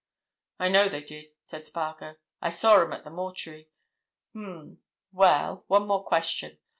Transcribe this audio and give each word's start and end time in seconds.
"I 0.57 0.67
know 0.69 0.89
they 0.89 1.03
did," 1.03 1.27
said 1.43 1.63
Spargo. 1.63 2.15
"I 2.41 2.49
saw 2.49 2.81
'em 2.81 2.91
at 2.91 3.03
the 3.03 3.11
mortuary. 3.11 3.69
Um! 4.33 4.79
Well—one 5.11 5.85
more 5.85 6.03
question. 6.03 6.57